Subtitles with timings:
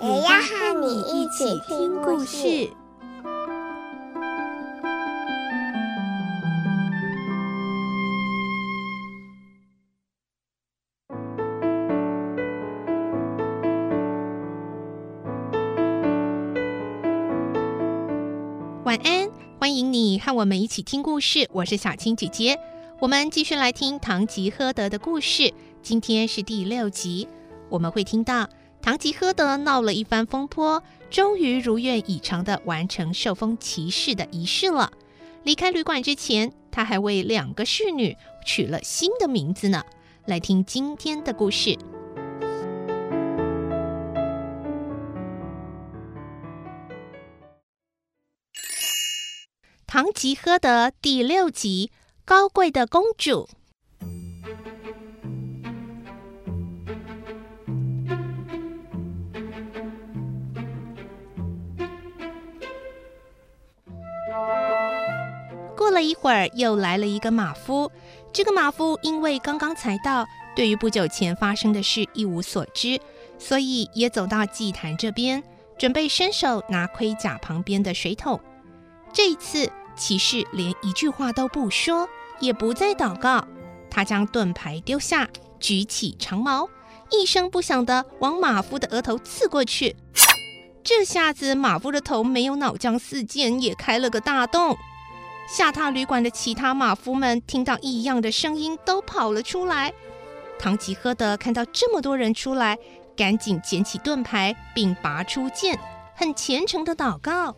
[0.00, 2.70] 也要和你一起听故事。
[18.84, 19.28] 晚安，
[19.58, 21.48] 欢迎你和我们一起听故事。
[21.52, 22.56] 我是小青姐姐，
[23.00, 25.52] 我们继续来听《堂吉诃德》的故事。
[25.82, 27.26] 今天是第六集，
[27.68, 28.48] 我们会听到
[28.88, 34.90] 唐吉诃德闹了一番风波，终于如愿以偿的完成受封骑士的仪式了。
[35.42, 39.82] 离开旅馆之前，他还为两个侍女取了新的名字呢。
[40.24, 41.72] 来听今天的故事。
[49.86, 51.92] 《唐吉诃德》第六集：
[52.24, 53.50] 高贵的公主。
[65.98, 67.90] 了一会儿，又来了一个马夫。
[68.32, 70.24] 这个马夫因为刚刚才到，
[70.54, 73.00] 对于不久前发生的事一无所知，
[73.36, 75.42] 所以也走到祭坛这边，
[75.76, 78.40] 准备伸手拿盔甲旁边的水桶。
[79.12, 83.44] 这一次，骑士连一句话都不说，也不再祷告。
[83.90, 86.68] 他将盾牌丢下，举起长矛，
[87.10, 89.96] 一声不响地往马夫的额头刺过去。
[90.84, 94.76] 这下子，马夫的头没有脑浆四溅，也开了个大洞。
[95.48, 99.92] 下榻旅馆的其他马夫们听到异样的声音，都跑了出来。
[100.58, 102.76] 唐吉诃德看到这么多人出来，
[103.16, 105.78] 赶紧捡起盾牌，并拔出剑，
[106.14, 107.56] 很虔诚的祷告。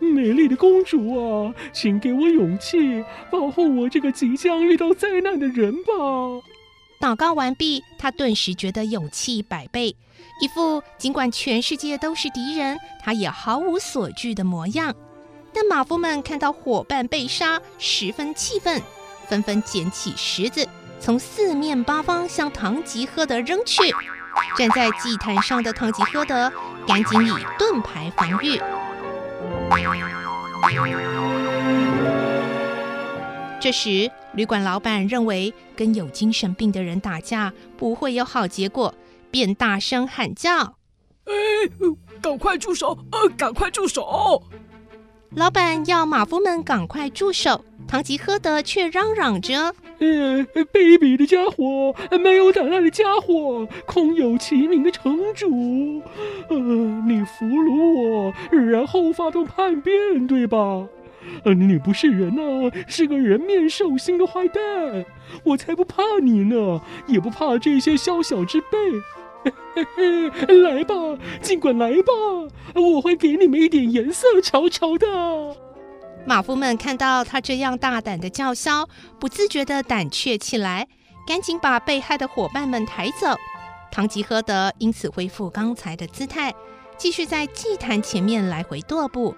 [0.00, 5.92] 美丽的公主啊，请给我勇气，保护我这个即将遇到灾难的人吧！
[6.98, 9.94] 祷告完毕，他顿时觉得勇气百倍，
[10.40, 14.94] 一副尽管全世界都是敌人，他也毫无所惧的模样。
[15.54, 18.80] 但马夫们看到伙伴被杀，十分气愤，
[19.28, 20.66] 纷纷捡起石子，
[20.98, 23.82] 从四面八方向唐吉诃德扔去。
[24.56, 26.50] 站在祭坛上的唐吉诃德
[26.86, 28.58] 赶紧以盾牌防御。
[33.60, 38.94] 这时，旅馆老板认为跟有精神病的人打架不会有好结果，
[39.30, 40.76] 便大声喊叫
[41.26, 41.32] ：“哎，
[42.22, 42.98] 赶快住手！
[43.12, 44.42] 呃，赶快住手！”
[45.34, 56.02] 老板要马夫们赶快住手，唐吉诃德却嚷嚷着：“呃，卑鄙的家伙，没有胆量的家伙，空有其名的城主，
[56.50, 60.58] 呃，你俘虏我，然后发动叛变，对吧？
[61.44, 65.06] 呃，你不是人呐，是个人面兽心的坏蛋，
[65.44, 68.76] 我才不怕你呢，也不怕这些宵小之辈。”
[70.62, 70.94] 来吧，
[71.40, 72.12] 尽管来吧，
[72.74, 75.06] 我会给你们一点颜色瞧瞧的。
[76.24, 78.88] 马夫们看到他这样大胆的叫嚣，
[79.18, 80.86] 不自觉地胆怯起来，
[81.26, 83.36] 赶紧把被害的伙伴们抬走。
[83.90, 86.54] 唐吉诃德因此恢复刚才的姿态，
[86.96, 89.34] 继续在祭坛前面来回踱步。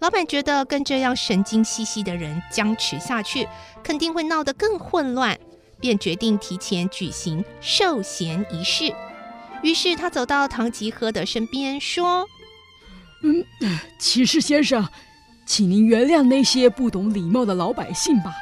[0.00, 3.48] 老板觉得跟这样神经兮兮的人僵持下去，
[3.82, 5.36] 肯定会闹得更混乱，
[5.80, 8.94] 便决定提前举行授衔仪式。
[9.64, 12.28] 于是他走到唐吉诃德身边，说
[13.24, 13.42] ：“嗯，
[13.98, 14.86] 骑士先生，
[15.46, 18.34] 请您原谅那些不懂礼貌的老百姓吧。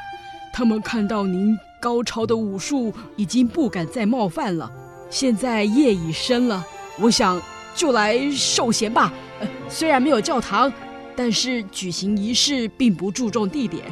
[0.51, 4.69] 他们看到您高超的武术，已经不敢再冒犯了。
[5.09, 6.61] 现在夜已深了，
[6.99, 7.41] 我想
[7.73, 9.13] 就来受衔吧。
[9.39, 10.69] 呃，虽然没有教堂，
[11.15, 13.85] 但是举行仪式并不注重地点，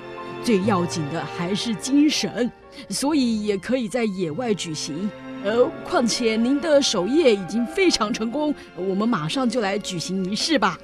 [0.44, 2.52] 最要紧的还是精神，
[2.90, 5.10] 所以也可以在野外举行。”
[5.44, 10.78] 呃，况且您的守夜已经非常成功，我们马上就来举行仪式吧。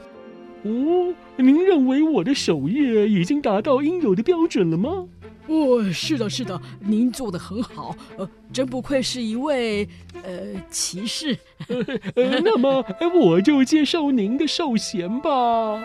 [0.63, 5.05] 哦，您认为我的守夜已经达到应有的标准了吗？
[5.47, 9.87] 哦，是的，是的，您做的很好，呃，真不愧是一位
[10.23, 10.31] 呃
[10.69, 11.37] 骑士。
[11.67, 11.77] 呃，
[12.15, 12.83] 呃，那么
[13.13, 15.79] 我就接受您的授衔吧。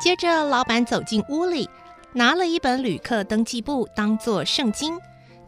[0.00, 1.68] 接着，老板走进屋里，
[2.12, 4.92] 拿了一本旅客登记簿当做圣经。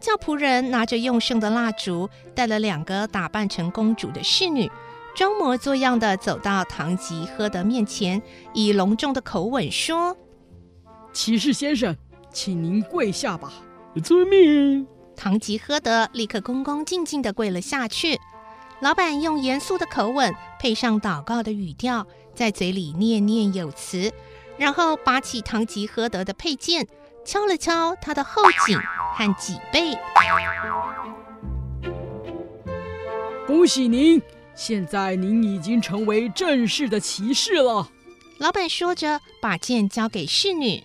[0.05, 4.71] 叫仆人拿着用剩的蜡烛，带了两个打扮成公主的侍女，
[5.15, 8.21] 装模作样的走到唐吉诃德面前，
[8.53, 10.15] 以隆重的口吻说
[11.11, 11.97] ：“骑士先生，
[12.31, 13.51] 请您跪下吧。”
[14.03, 14.85] 遵命。
[15.15, 18.19] 唐吉诃德立刻恭恭敬敬地跪了下去。
[18.81, 22.05] 老板用严肃的口吻，配上祷告的语调，
[22.35, 24.13] 在嘴里念念有词，
[24.59, 26.87] 然后拔起唐吉诃德的佩剑，
[27.25, 28.77] 敲了敲他的后颈
[29.15, 29.97] 和几倍。
[33.47, 34.21] 恭喜您，
[34.53, 37.89] 现在您已经成为正式的骑士了。
[38.39, 40.83] 老板说着，把剑交给侍女。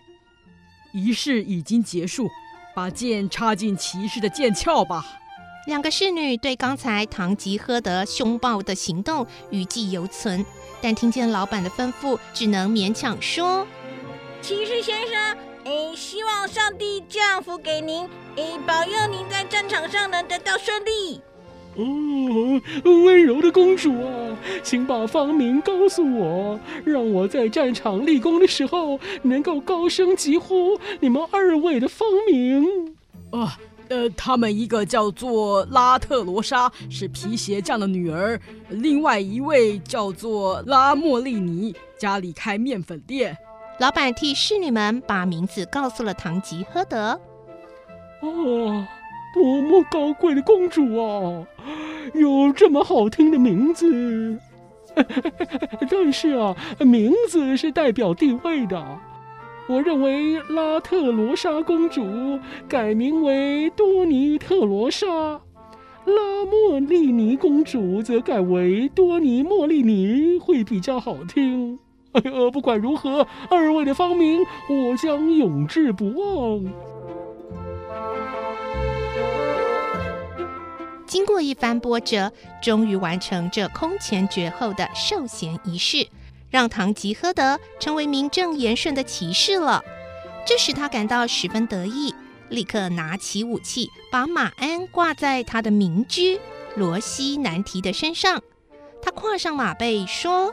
[0.92, 2.28] 仪式已经结束，
[2.74, 5.04] 把剑插进骑士的剑鞘吧。
[5.66, 10.44] 两个侍女对刚才唐吉诃德凶暴的行动余悸犹存，
[10.80, 13.66] 但听见老板的吩咐，只能勉强说
[14.40, 21.20] ：“骑士先生，诶，希望上帝降福给您，诶，保佑您在战场上能得到顺利。”
[21.76, 32.96] 哦，温柔的公主啊，请把芳名告诉我，让我在战场立功的时候能够高声疾呼你们二位的芳名。
[33.30, 33.58] 啊。
[33.88, 43.36] 呃，他们一个叫做拉特罗莎，是皮鞋匠的女儿；另外一位叫做拉莫利尼，家里开面粉店。
[43.80, 47.18] 老板替侍女们把名字告诉了唐吉诃德。
[48.20, 48.88] 啊，
[49.32, 51.46] 多么高贵的公主啊，
[52.12, 54.38] 有这么好听的名字。
[55.90, 58.98] 但是啊，名字是代表地位的。
[59.66, 62.38] 我认为拉特罗莎公主
[62.68, 65.06] 改名为多尼特罗莎，
[66.04, 71.78] 拉莫利尼公主则改为多尼莫利尼会比较好听。
[72.12, 76.64] 哎呀，不管如何，二位的芳名我将永志不忘。
[81.06, 86.08] 经过一番波折，终于完成这空前绝后的授衔仪式。
[86.50, 89.84] 让唐吉诃德成为名正言顺的骑士了，
[90.44, 92.12] 这使他感到十分得意，
[92.48, 96.40] 立刻拿起武器，把马鞍挂在他的民居
[96.74, 98.42] 罗西南提的身上。
[99.00, 100.52] 他跨上马背，说：“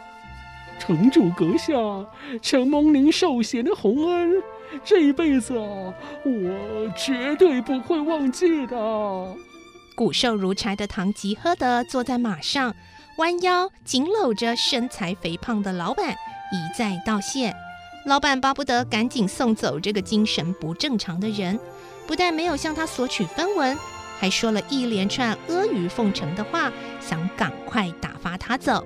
[0.80, 1.74] 城主阁下，
[2.42, 4.34] 承蒙您受衔的洪恩，
[4.84, 5.94] 这一辈子啊，
[6.24, 9.36] 我绝对不会忘记的。”
[9.96, 12.76] 骨瘦如柴的唐吉诃德坐在马上。
[13.18, 17.52] 弯腰紧搂着身材肥胖的老板，一再道谢。
[18.06, 21.60] 老板巴不得赶紧送走这个精神不正常的人，
[22.06, 23.76] 不但没有向他索取分文，
[24.20, 26.72] 还说了一连串阿谀奉承的话，
[27.02, 28.86] 想赶快打发他走。